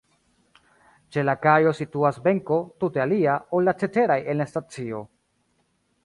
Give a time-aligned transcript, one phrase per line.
[1.15, 5.03] Ĉe la kajo situas benko, tute alia, ol la ceteraj en la stacio.